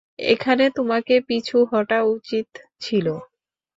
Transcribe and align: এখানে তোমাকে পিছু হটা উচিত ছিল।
এখানে 0.27 0.65
তোমাকে 0.69 1.15
পিছু 1.27 1.57
হটা 1.71 1.99
উচিত 2.15 2.47
ছিল। 2.81 3.07